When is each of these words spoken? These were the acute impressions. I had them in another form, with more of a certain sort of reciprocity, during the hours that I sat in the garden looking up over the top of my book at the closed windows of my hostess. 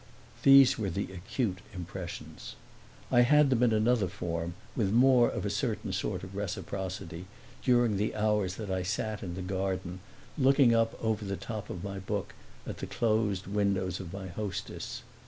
These 0.41 0.79
were 0.79 0.89
the 0.89 1.13
acute 1.13 1.59
impressions. 1.75 2.55
I 3.11 3.21
had 3.21 3.51
them 3.51 3.61
in 3.61 3.71
another 3.71 4.07
form, 4.07 4.55
with 4.75 4.91
more 4.91 5.29
of 5.29 5.45
a 5.45 5.49
certain 5.51 5.93
sort 5.93 6.23
of 6.23 6.33
reciprocity, 6.35 7.27
during 7.63 7.97
the 7.97 8.15
hours 8.15 8.55
that 8.55 8.71
I 8.71 8.81
sat 8.81 9.21
in 9.21 9.35
the 9.35 9.43
garden 9.43 9.99
looking 10.39 10.73
up 10.73 10.97
over 11.03 11.23
the 11.23 11.37
top 11.37 11.69
of 11.69 11.83
my 11.83 11.99
book 11.99 12.33
at 12.65 12.79
the 12.79 12.87
closed 12.87 13.45
windows 13.45 13.99
of 13.99 14.11
my 14.11 14.29
hostess. 14.29 15.03